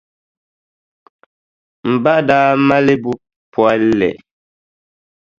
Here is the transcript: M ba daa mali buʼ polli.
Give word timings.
M 1.91 1.93
ba 2.03 2.13
daa 2.27 2.51
mali 2.67 2.95
buʼ 3.03 3.19
polli. 3.53 4.09